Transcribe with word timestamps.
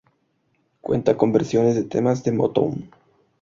Cuenta 0.81 1.15
con 1.15 1.31
versiones 1.31 1.75
de 1.75 1.83
temas 1.83 2.23
de 2.23 2.31
Motown. 2.31 2.89